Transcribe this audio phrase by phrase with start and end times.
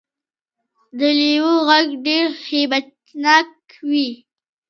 [0.99, 2.87] د لیوه غږ ډیر هیبت
[3.23, 3.49] ناک
[3.89, 4.09] وي